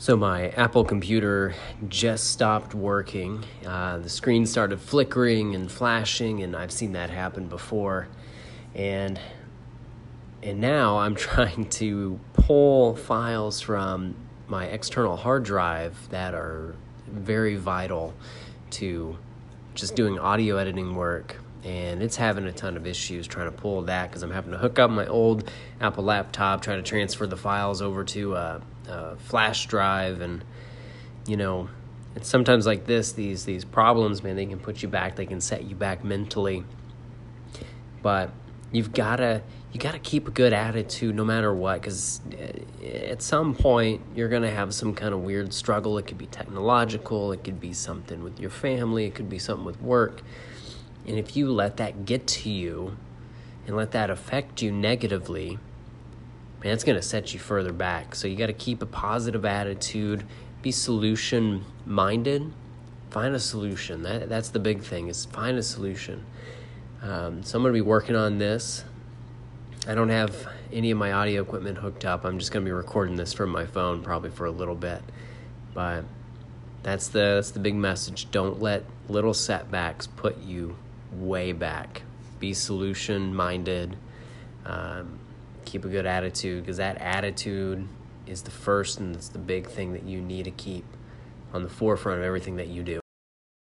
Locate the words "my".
0.16-0.50, 14.46-14.66, 24.90-25.06, 70.98-71.12, 73.50-73.64